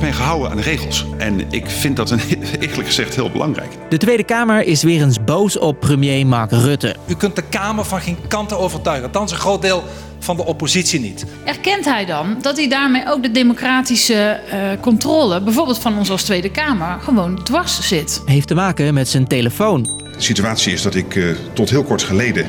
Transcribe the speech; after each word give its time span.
heb 0.00 0.04
mij 0.04 0.16
gehouden 0.16 0.50
aan 0.50 0.56
de 0.56 0.62
regels. 0.62 1.04
En 1.18 1.40
ik 1.50 1.70
vind 1.70 1.96
dat 1.96 2.10
een, 2.10 2.20
eerlijk 2.60 2.86
gezegd 2.86 3.14
heel 3.14 3.30
belangrijk. 3.30 3.70
De 3.88 3.96
Tweede 3.96 4.24
Kamer 4.24 4.62
is 4.62 4.82
weer 4.82 5.02
eens 5.02 5.24
boos 5.24 5.58
op 5.58 5.80
premier 5.80 6.26
Mark 6.26 6.50
Rutte. 6.50 6.96
U 7.06 7.14
kunt 7.14 7.36
de 7.36 7.42
Kamer 7.42 7.84
van 7.84 8.00
geen 8.00 8.16
kanten 8.28 8.58
overtuigen. 8.58 9.06
Althans 9.06 9.32
een 9.32 9.38
groot 9.38 9.62
deel 9.62 9.84
van 10.18 10.36
de 10.36 10.44
oppositie 10.44 11.00
niet. 11.00 11.24
Erkent 11.44 11.84
hij 11.84 12.04
dan 12.04 12.38
dat 12.40 12.56
hij 12.56 12.68
daarmee 12.68 13.02
ook 13.08 13.22
de 13.22 13.30
democratische 13.30 14.40
uh, 14.52 14.80
controle, 14.80 15.42
bijvoorbeeld 15.42 15.78
van 15.78 15.98
ons 15.98 16.10
als 16.10 16.22
Tweede 16.22 16.50
Kamer, 16.50 17.00
gewoon 17.00 17.44
dwars 17.44 17.88
zit? 17.88 18.22
Heeft 18.26 18.48
te 18.48 18.54
maken 18.54 18.94
met 18.94 19.08
zijn 19.08 19.26
telefoon. 19.26 19.82
De 19.82 20.22
situatie 20.22 20.72
is 20.72 20.82
dat 20.82 20.94
ik 20.94 21.14
uh, 21.14 21.36
tot 21.52 21.70
heel 21.70 21.84
kort 21.84 22.02
geleden 22.02 22.46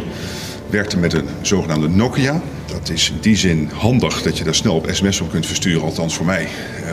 werkte 0.69 0.97
met 0.97 1.13
een 1.13 1.27
zogenaamde 1.41 1.87
Nokia. 1.87 2.41
Dat 2.67 2.89
is 2.89 3.09
in 3.09 3.17
die 3.21 3.35
zin 3.35 3.69
handig 3.73 4.21
dat 4.21 4.37
je 4.37 4.43
daar 4.43 4.55
snel 4.55 4.75
op 4.75 4.87
sms 4.91 5.21
op 5.21 5.29
kunt 5.29 5.45
versturen. 5.45 5.81
Althans 5.81 6.15
voor 6.15 6.25
mij 6.25 6.47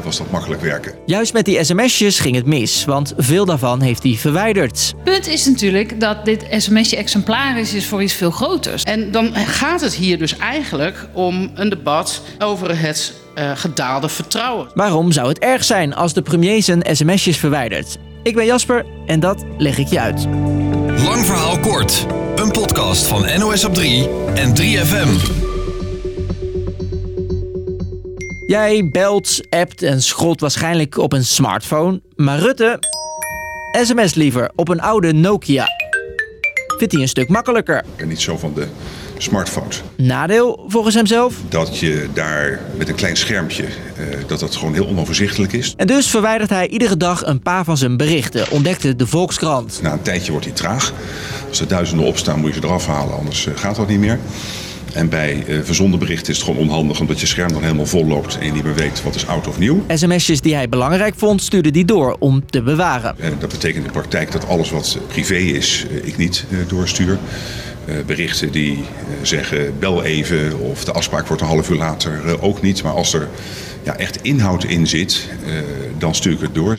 was 0.04 0.18
dat 0.18 0.30
makkelijk 0.30 0.60
werken. 0.60 0.92
Juist 1.06 1.32
met 1.32 1.44
die 1.44 1.64
sms'jes 1.64 2.18
ging 2.18 2.36
het 2.36 2.46
mis, 2.46 2.84
want 2.84 3.12
veel 3.16 3.44
daarvan 3.44 3.80
heeft 3.80 4.02
hij 4.02 4.14
verwijderd. 4.14 4.94
Punt 5.04 5.26
is 5.28 5.46
natuurlijk 5.46 6.00
dat 6.00 6.24
dit 6.24 6.46
sms'je 6.50 6.96
exemplarisch 6.96 7.74
is 7.74 7.86
voor 7.86 8.02
iets 8.02 8.12
veel 8.12 8.30
groters. 8.30 8.82
En 8.82 9.10
dan 9.10 9.34
gaat 9.34 9.80
het 9.80 9.94
hier 9.94 10.18
dus 10.18 10.36
eigenlijk 10.36 11.08
om 11.12 11.50
een 11.54 11.68
debat 11.68 12.22
over 12.38 12.78
het 12.78 13.12
uh, 13.38 13.50
gedaalde 13.54 14.08
vertrouwen. 14.08 14.68
Waarom 14.74 15.12
zou 15.12 15.28
het 15.28 15.38
erg 15.38 15.64
zijn 15.64 15.94
als 15.94 16.12
de 16.12 16.22
premier 16.22 16.62
zijn 16.62 16.84
sms'jes 16.96 17.36
verwijdert? 17.36 17.98
Ik 18.22 18.34
ben 18.34 18.44
Jasper 18.44 18.86
en 19.06 19.20
dat 19.20 19.44
leg 19.58 19.78
ik 19.78 19.88
je 19.88 20.00
uit. 20.00 20.26
Lang 21.04 21.24
verhaal 21.24 21.58
kort. 21.58 22.06
Een 22.36 22.50
podcast 22.50 23.06
van 23.06 23.26
NOS 23.38 23.64
op 23.64 23.74
3 23.74 24.08
en 24.34 24.52
3FM. 24.60 25.43
Jij 28.46 28.88
belt, 28.92 29.40
appt 29.50 29.82
en 29.82 30.02
scrolt 30.02 30.40
waarschijnlijk 30.40 30.98
op 30.98 31.12
een 31.12 31.24
smartphone. 31.24 32.00
Maar 32.16 32.38
Rutte, 32.38 32.78
sms 33.82 34.14
liever 34.14 34.50
op 34.54 34.68
een 34.68 34.80
oude 34.80 35.12
Nokia. 35.12 35.66
Vindt 36.78 36.92
hij 36.92 37.02
een 37.02 37.08
stuk 37.08 37.28
makkelijker. 37.28 37.78
Ik 37.78 37.96
ben 37.96 38.08
niet 38.08 38.20
zo 38.20 38.36
van 38.36 38.54
de 38.54 38.66
smartphones. 39.18 39.82
Nadeel 39.96 40.64
volgens 40.68 40.94
hemzelf? 40.94 41.34
Dat 41.48 41.78
je 41.78 42.08
daar 42.12 42.60
met 42.76 42.88
een 42.88 42.94
klein 42.94 43.16
schermpje, 43.16 43.64
dat 44.26 44.40
dat 44.40 44.56
gewoon 44.56 44.74
heel 44.74 44.86
onoverzichtelijk 44.86 45.52
is. 45.52 45.74
En 45.76 45.86
dus 45.86 46.06
verwijdert 46.06 46.50
hij 46.50 46.68
iedere 46.68 46.96
dag 46.96 47.26
een 47.26 47.40
paar 47.40 47.64
van 47.64 47.76
zijn 47.76 47.96
berichten, 47.96 48.50
ontdekte 48.50 48.96
de 48.96 49.06
Volkskrant. 49.06 49.78
Na 49.82 49.92
een 49.92 50.02
tijdje 50.02 50.30
wordt 50.30 50.46
hij 50.46 50.54
traag. 50.54 50.92
Als 51.48 51.60
er 51.60 51.68
duizenden 51.68 52.06
opstaan 52.06 52.40
moet 52.40 52.54
je 52.54 52.60
ze 52.60 52.66
eraf 52.66 52.86
halen, 52.86 53.16
anders 53.16 53.48
gaat 53.54 53.76
dat 53.76 53.88
niet 53.88 53.98
meer. 53.98 54.18
En 54.94 55.08
bij 55.08 55.44
uh, 55.48 55.60
verzonden 55.62 55.98
berichten 55.98 56.32
is 56.32 56.36
het 56.36 56.46
gewoon 56.46 56.60
onhandig 56.60 57.00
omdat 57.00 57.20
je 57.20 57.26
scherm 57.26 57.52
dan 57.52 57.62
helemaal 57.62 57.86
vol 57.86 58.06
loopt 58.06 58.38
en 58.38 58.46
je 58.46 58.52
niet 58.52 58.64
meer 58.64 58.74
weet 58.74 59.02
wat 59.02 59.14
is 59.14 59.26
oud 59.26 59.46
of 59.46 59.58
nieuw. 59.58 59.84
SMS'jes 59.88 60.40
die 60.40 60.54
hij 60.54 60.68
belangrijk 60.68 61.14
vond, 61.16 61.42
stuurde 61.42 61.70
die 61.70 61.84
door 61.84 62.16
om 62.18 62.50
te 62.50 62.62
bewaren. 62.62 63.14
En 63.18 63.36
dat 63.38 63.50
betekent 63.50 63.76
in 63.76 63.82
de 63.82 63.98
praktijk 63.98 64.32
dat 64.32 64.48
alles 64.48 64.70
wat 64.70 64.98
privé 65.06 65.36
is, 65.36 65.86
uh, 65.90 66.06
ik 66.06 66.16
niet 66.16 66.44
uh, 66.50 66.58
doorstuur. 66.68 67.18
berichten 68.06 68.52
die 68.52 68.84
zeggen 69.22 69.78
bel 69.78 70.02
even 70.02 70.60
of 70.60 70.84
de 70.84 70.92
afspraak 70.92 71.26
wordt 71.26 71.42
een 71.42 71.48
half 71.48 71.70
uur 71.70 71.76
later 71.76 72.40
ook 72.40 72.62
niet. 72.62 72.82
Maar 72.82 72.92
als 72.92 73.14
er 73.14 73.28
ja, 73.82 73.96
echt 73.96 74.22
inhoud 74.22 74.64
in 74.64 74.86
zit, 74.86 75.28
dan 75.98 76.14
stuur 76.14 76.32
ik 76.32 76.40
het 76.40 76.54
door. 76.54 76.78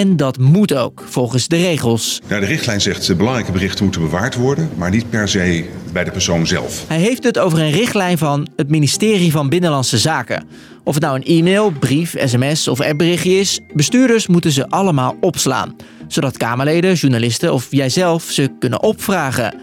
En 0.00 0.16
dat 0.16 0.38
moet 0.38 0.74
ook, 0.74 1.02
volgens 1.08 1.48
de 1.48 1.56
regels. 1.56 2.20
Ja, 2.28 2.40
de 2.40 2.46
richtlijn 2.46 2.80
zegt 2.80 3.06
dat 3.06 3.16
belangrijke 3.16 3.52
berichten 3.52 3.84
moeten 3.84 4.02
bewaard 4.02 4.34
worden, 4.34 4.70
maar 4.76 4.90
niet 4.90 5.10
per 5.10 5.28
se 5.28 5.64
bij 5.92 6.04
de 6.04 6.10
persoon 6.10 6.46
zelf. 6.46 6.84
Hij 6.88 6.98
heeft 6.98 7.24
het 7.24 7.38
over 7.38 7.58
een 7.58 7.70
richtlijn 7.70 8.18
van 8.18 8.48
het 8.56 8.68
ministerie 8.68 9.30
van 9.30 9.48
Binnenlandse 9.48 9.98
Zaken. 9.98 10.44
Of 10.84 10.94
het 10.94 11.02
nou 11.02 11.16
een 11.16 11.24
e-mail, 11.24 11.70
brief, 11.70 12.14
sms 12.24 12.68
of 12.68 12.80
appberichtje 12.80 13.38
is, 13.38 13.60
bestuurders 13.72 14.26
moeten 14.26 14.52
ze 14.52 14.68
allemaal 14.68 15.16
opslaan. 15.20 15.76
Zodat 16.08 16.36
Kamerleden, 16.36 16.94
journalisten 16.94 17.52
of 17.52 17.66
jijzelf 17.70 18.22
ze 18.22 18.50
kunnen 18.58 18.82
opvragen. 18.82 19.54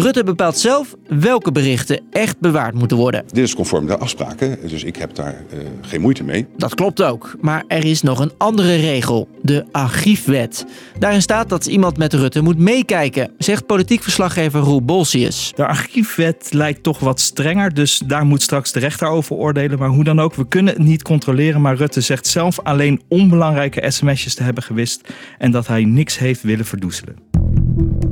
Rutte 0.00 0.24
bepaalt 0.24 0.58
zelf 0.58 0.94
welke 1.08 1.52
berichten 1.52 2.00
echt 2.10 2.40
bewaard 2.40 2.74
moeten 2.74 2.96
worden. 2.96 3.24
Dit 3.32 3.44
is 3.44 3.54
conform 3.54 3.86
de 3.86 3.98
afspraken, 3.98 4.58
dus 4.68 4.84
ik 4.84 4.96
heb 4.96 5.14
daar 5.14 5.34
uh, 5.52 5.58
geen 5.80 6.00
moeite 6.00 6.24
mee. 6.24 6.46
Dat 6.56 6.74
klopt 6.74 7.02
ook, 7.02 7.36
maar 7.40 7.64
er 7.68 7.84
is 7.84 8.02
nog 8.02 8.18
een 8.18 8.32
andere 8.36 8.76
regel, 8.76 9.28
de 9.42 9.64
archiefwet. 9.72 10.66
Daarin 10.98 11.22
staat 11.22 11.48
dat 11.48 11.66
iemand 11.66 11.96
met 11.96 12.12
Rutte 12.12 12.42
moet 12.42 12.58
meekijken, 12.58 13.30
zegt 13.38 13.66
politiek 13.66 14.02
verslaggever 14.02 14.60
Roel 14.60 14.82
Bolsius. 14.82 15.52
De 15.54 15.66
archiefwet 15.66 16.48
lijkt 16.50 16.82
toch 16.82 16.98
wat 16.98 17.20
strenger, 17.20 17.74
dus 17.74 18.02
daar 18.06 18.26
moet 18.26 18.42
straks 18.42 18.72
de 18.72 18.80
rechter 18.80 19.08
over 19.08 19.36
oordelen. 19.36 19.78
Maar 19.78 19.88
hoe 19.88 20.04
dan 20.04 20.20
ook, 20.20 20.34
we 20.34 20.48
kunnen 20.48 20.74
het 20.74 20.82
niet 20.82 21.02
controleren, 21.02 21.60
maar 21.60 21.76
Rutte 21.76 22.00
zegt 22.00 22.26
zelf 22.26 22.60
alleen 22.60 23.02
onbelangrijke 23.08 23.90
sms'jes 23.90 24.34
te 24.34 24.42
hebben 24.42 24.62
gewist 24.62 25.00
en 25.38 25.50
dat 25.50 25.66
hij 25.66 25.84
niks 25.84 26.18
heeft 26.18 26.42
willen 26.42 26.64
verdoezelen. 26.64 28.07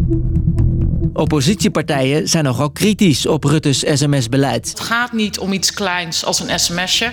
Oppositiepartijen 1.17 2.29
zijn 2.29 2.45
nogal 2.45 2.71
kritisch 2.71 3.27
op 3.27 3.45
Rutte's 3.45 3.85
sms-beleid. 3.93 4.69
Het 4.69 4.81
gaat 4.81 5.13
niet 5.13 5.39
om 5.39 5.53
iets 5.53 5.73
kleins 5.73 6.25
als 6.25 6.41
een 6.41 6.59
sms'je. 6.59 7.13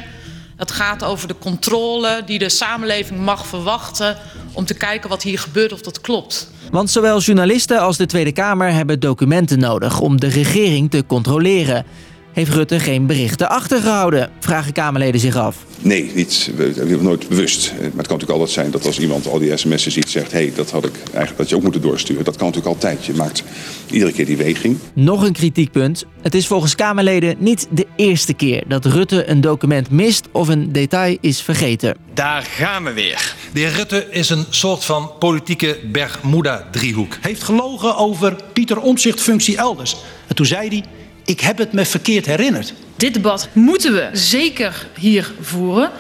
Het 0.58 0.72
gaat 0.72 1.04
over 1.04 1.28
de 1.28 1.36
controle 1.40 2.22
die 2.26 2.40
de 2.40 2.50
samenleving 2.50 3.20
mag 3.20 3.48
verwachten 3.48 4.18
om 4.52 4.66
te 4.66 4.74
kijken 4.74 5.10
wat 5.10 5.24
hier 5.24 5.40
gebeurt 5.40 5.74
of 5.74 5.82
dat 5.82 6.02
klopt. 6.02 6.52
Want 6.72 6.90
zowel 6.90 7.20
journalisten 7.20 7.80
als 7.80 7.98
de 7.98 8.06
Tweede 8.06 8.32
Kamer 8.32 8.74
hebben 8.74 9.00
documenten 9.00 9.60
nodig 9.60 10.00
om 10.00 10.20
de 10.20 10.28
regering 10.28 10.92
te 10.92 11.04
controleren. 11.08 11.86
Heeft 12.34 12.52
Rutte 12.52 12.80
geen 12.80 13.06
berichten 13.06 13.50
achtergehouden? 13.50 14.30
Vragen 14.40 14.74
Kamerleden 14.74 15.20
zich 15.20 15.36
af. 15.36 15.58
Nee, 15.80 16.12
niet, 16.16 16.52
nooit 17.00 17.28
bewust. 17.30 17.72
Maar 17.72 17.82
het 17.82 17.92
kan 17.92 17.96
natuurlijk 17.96 18.30
altijd 18.30 18.50
zijn 18.50 18.72
dat 18.72 18.86
als 18.86 19.00
iemand 19.00 19.28
al 19.28 19.40
die 19.40 19.58
sms'en 19.58 19.92
ziet, 19.92 20.10
zegt: 20.10 20.32
hé, 20.32 20.38
hey, 20.38 20.54
dat 20.56 20.72
had 20.72 20.86
ik 20.86 20.96
eigenlijk 20.96 21.38
dat 21.38 21.50
je 21.50 21.56
ook 21.56 21.62
moeten 21.62 21.82
doorsturen. 21.82 22.24
Dat 22.24 22.36
kan 22.36 22.48
natuurlijk 22.48 22.76
altijd. 22.76 23.06
Je 23.06 23.14
maakt 23.14 23.44
iedere 23.90 24.12
keer 24.12 24.26
die 24.26 24.38
weging. 24.38 24.78
Nog 24.94 25.22
een 25.22 25.34
kritiekpunt. 25.34 26.06
Het 26.22 26.36
is 26.36 26.48
volgens 26.48 26.76
Kamerleden 26.76 27.36
niet 27.40 27.68
de 27.72 27.88
eerste 27.96 28.34
keer 28.34 28.64
dat 28.68 28.86
Rutte 28.86 29.30
een 29.30 29.42
document 29.42 29.90
mist 29.90 30.28
of 30.32 30.48
een 30.48 30.72
detail 30.72 31.18
is 31.22 31.42
vergeten. 31.42 31.98
Daar 32.14 32.42
gaan 32.42 32.84
we 32.84 32.94
weer. 32.94 33.36
De 33.54 33.60
heer 33.60 33.72
Rutte 33.72 34.08
is 34.10 34.30
een 34.30 34.46
soort 34.50 34.86
van 34.86 35.12
politieke 35.20 35.80
Bermuda-driehoek. 35.92 37.18
Heeft 37.22 37.44
gelogen 37.44 37.98
over 37.98 38.36
Pieter 38.54 38.80
Omzicht 38.80 39.22
functie 39.22 39.58
elders. 39.58 39.96
En 40.28 40.36
toen 40.36 40.46
zei 40.46 40.68
hij 40.68 40.84
ik 41.26 41.40
heb 41.40 41.58
het 41.58 41.74
me 41.74 41.86
verkeerd 41.86 42.26
herinnerd. 42.26 42.74
Dit 42.96 43.14
debat 43.14 43.50
moeten 43.54 43.94
we 43.94 44.10
zeker 44.14 44.88
hier 45.00 45.32
voeren 45.42 45.92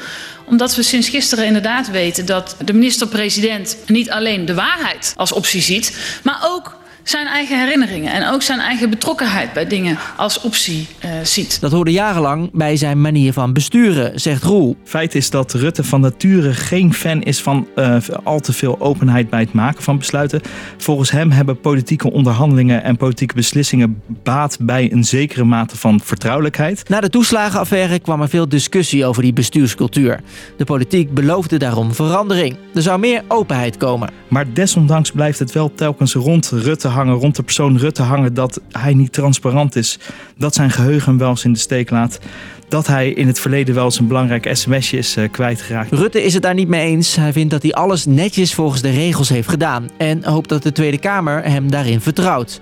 omdat 0.45 0.75
we 0.75 0.83
sinds 0.83 1.09
gisteren 1.09 1.45
inderdaad 1.45 1.91
weten 1.91 2.25
dat 2.25 2.55
de 2.65 2.73
minister-president 2.73 3.77
niet 3.87 4.09
alleen 4.09 4.45
de 4.45 4.53
waarheid 4.53 5.13
als 5.15 5.31
optie 5.31 5.61
ziet, 5.61 5.97
maar 6.23 6.39
ook 6.43 6.77
zijn 7.03 7.27
eigen 7.27 7.59
herinneringen 7.59 8.13
en 8.13 8.29
ook 8.29 8.41
zijn 8.41 8.59
eigen 8.59 8.89
betrokkenheid 8.89 9.53
bij 9.53 9.67
dingen 9.67 9.97
als 10.17 10.41
optie 10.41 10.87
uh, 11.05 11.11
ziet. 11.23 11.61
Dat 11.61 11.71
hoorde 11.71 11.91
jarenlang 11.91 12.49
bij 12.53 12.75
zijn 12.75 13.01
manier 13.01 13.33
van 13.33 13.53
besturen, 13.53 14.19
zegt 14.19 14.43
Roel. 14.43 14.75
Feit 14.83 15.15
is 15.15 15.29
dat 15.29 15.53
Rutte 15.53 15.83
van 15.83 16.01
nature 16.01 16.53
geen 16.53 16.93
fan 16.93 17.21
is 17.21 17.41
van 17.41 17.67
uh, 17.75 17.97
al 18.23 18.39
te 18.39 18.53
veel 18.53 18.79
openheid 18.79 19.29
bij 19.29 19.39
het 19.39 19.53
maken 19.53 19.83
van 19.83 19.97
besluiten. 19.97 20.41
Volgens 20.77 21.11
hem 21.11 21.31
hebben 21.31 21.59
politieke 21.59 22.11
onderhandelingen 22.11 22.83
en 22.83 22.97
politieke 22.97 23.35
beslissingen 23.35 24.01
baat 24.23 24.57
bij 24.59 24.91
een 24.91 25.03
zekere 25.03 25.43
mate 25.43 25.77
van 25.77 25.99
vertrouwelijkheid. 26.03 26.89
Na 26.89 26.99
de 26.99 27.09
toeslagenaffaire 27.09 27.99
kwam 27.99 28.21
er 28.21 28.29
veel 28.29 28.49
discussie 28.49 29.05
over 29.05 29.21
die 29.21 29.33
bestuurscultuur. 29.33 30.19
De 30.57 30.65
politiek 30.65 31.13
beloofde 31.13 31.57
daarom 31.57 31.93
verandering. 31.93 32.55
Er 32.73 32.81
zou 32.81 32.99
meer 32.99 33.23
openheid 33.27 33.77
komen. 33.77 34.09
Maar 34.27 34.53
desondanks 34.53 35.11
blijft 35.11 35.39
het 35.39 35.51
wel 35.51 35.73
telkens 35.75 36.13
rond 36.13 36.49
Rutte 36.49 36.87
hangen, 36.93 37.13
rond 37.13 37.35
de 37.35 37.43
persoon 37.43 37.77
Rutte 37.77 38.01
hangen, 38.01 38.33
dat 38.33 38.61
hij 38.71 38.93
niet 38.93 39.13
transparant 39.13 39.75
is. 39.75 39.99
Dat 40.37 40.55
zijn 40.55 40.71
geheugen 40.71 41.17
wel 41.17 41.29
eens 41.29 41.43
in 41.43 41.53
de 41.53 41.59
steek 41.59 41.89
laat. 41.89 42.19
Dat 42.67 42.87
hij 42.87 43.09
in 43.09 43.27
het 43.27 43.39
verleden 43.39 43.75
wel 43.75 43.83
eens 43.83 43.99
een 43.99 44.07
belangrijk 44.07 44.49
sms'je 44.51 44.97
is 44.97 45.17
uh, 45.17 45.31
kwijtgeraakt. 45.31 45.91
Rutte 45.91 46.23
is 46.23 46.33
het 46.33 46.43
daar 46.43 46.53
niet 46.53 46.67
mee 46.67 46.87
eens. 46.87 47.15
Hij 47.15 47.33
vindt 47.33 47.51
dat 47.51 47.61
hij 47.61 47.73
alles 47.73 48.05
netjes 48.05 48.53
volgens 48.53 48.81
de 48.81 48.89
regels 48.89 49.29
heeft 49.29 49.49
gedaan. 49.49 49.89
En 49.97 50.25
hoopt 50.25 50.49
dat 50.49 50.63
de 50.63 50.71
Tweede 50.71 50.97
Kamer 50.97 51.43
hem 51.43 51.71
daarin 51.71 52.01
vertrouwt. 52.01 52.59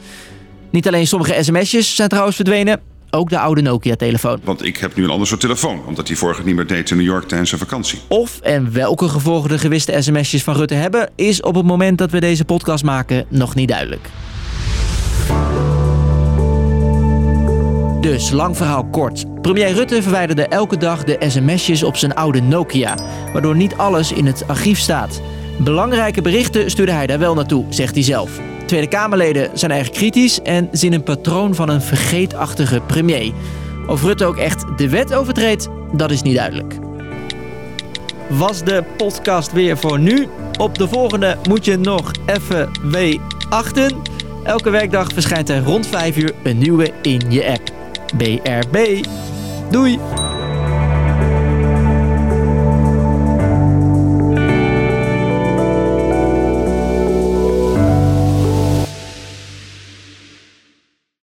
Niet 0.70 0.88
alleen 0.88 1.08
sommige 1.08 1.44
sms'jes 1.44 1.96
zijn 1.96 2.10
trouwens 2.10 2.36
verdwenen. 2.36 2.80
Ook 3.14 3.30
de 3.30 3.40
oude 3.40 3.62
Nokia-telefoon. 3.62 4.40
Want 4.44 4.66
ik 4.66 4.78
heb 4.78 4.96
nu 4.96 5.04
een 5.04 5.10
ander 5.10 5.28
soort 5.28 5.40
telefoon, 5.40 5.86
omdat 5.86 6.08
die 6.08 6.18
vorige 6.18 6.44
niet 6.44 6.56
meer 6.56 6.68
deed 6.68 6.90
in 6.90 6.98
New 6.98 7.06
York 7.06 7.28
tijdens 7.28 7.50
zijn 7.50 7.62
vakantie. 7.62 8.00
Of 8.08 8.40
en 8.40 8.74
welke 8.74 9.08
gevolgen 9.08 9.50
de 9.50 9.58
gewiste 9.58 10.02
sms'jes 10.02 10.44
van 10.44 10.56
Rutte 10.56 10.74
hebben, 10.74 11.10
is 11.16 11.42
op 11.42 11.56
het 11.56 11.66
moment 11.66 11.98
dat 11.98 12.12
we 12.12 12.20
deze 12.20 12.46
podcast 12.46 12.84
maken 12.84 13.26
nog 13.30 13.56
niet 13.56 13.68
duidelijk. 13.68 14.10
Dus, 18.02 18.32
lang 18.32 18.58
verhaal 18.58 18.86
kort. 18.86 19.42
Premier 19.42 19.74
Rutte 19.74 20.02
verwijderde 20.02 20.48
elke 20.48 20.78
dag 20.78 21.04
de 21.04 21.18
sms'jes 21.28 21.84
op 21.84 21.96
zijn 21.96 22.16
oude 22.16 22.42
Nokia, 22.42 22.98
waardoor 23.34 23.56
niet 23.56 23.76
alles 23.76 24.12
in 24.12 24.26
het 24.26 24.48
archief 24.48 24.80
staat. 24.80 25.22
Belangrijke 25.58 26.22
berichten 26.22 26.70
stuurde 26.70 26.92
hij 26.92 27.08
daar 27.08 27.20
wel 27.20 27.34
naartoe, 27.34 27.66
zegt 27.70 27.94
hij 27.94 28.04
zelf. 28.04 28.40
Tweede 28.66 28.88
Kamerleden 28.88 29.50
zijn 29.54 29.72
erg 29.72 29.90
kritisch 29.90 30.42
en 30.42 30.70
zien 30.72 30.94
een 30.94 31.04
patroon 31.04 31.56
van 31.56 31.70
een 31.70 31.82
vergeetachtige 31.82 32.82
premier. 32.86 33.32
Of 33.88 34.04
Rutte 34.04 34.26
ook 34.26 34.38
echt 34.38 34.66
de 34.78 34.90
wet 34.90 35.14
overtreedt, 35.14 35.68
dat 35.92 36.12
is 36.12 36.22
niet 36.22 36.36
duidelijk. 36.36 36.76
was 38.30 38.64
de 38.64 38.84
podcast 38.98 39.52
weer 39.52 39.78
voor 39.78 40.00
nu. 40.00 40.28
Op 40.58 40.78
de 40.78 40.88
volgende 40.88 41.38
moet 41.48 41.66
je 41.66 41.78
nog 41.78 42.12
even 42.26 42.70
wachten. 43.50 43.96
Elke 44.44 44.70
werkdag 44.70 45.08
verschijnt 45.14 45.50
er 45.50 45.64
rond 45.64 45.88
5 45.88 46.18
uur 46.18 46.34
een 46.44 46.58
nieuwe 46.58 46.92
in 47.02 47.22
je 47.30 47.48
app. 47.52 47.71
BRB. 48.14 49.06
Doei! 49.72 50.21